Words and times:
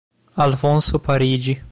Alfonso 0.35 0.97
Parigi 0.97 1.63